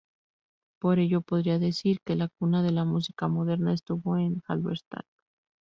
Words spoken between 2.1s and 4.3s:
la cuna de la música moderna estuvo